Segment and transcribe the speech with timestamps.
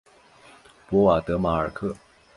[0.89, 1.95] 博瓦德马尔克。